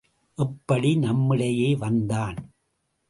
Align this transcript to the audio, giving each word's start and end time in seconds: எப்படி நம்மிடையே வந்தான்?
எப்படி 0.37 0.97
நம்மிடையே 0.97 1.75
வந்தான்? 1.75 2.37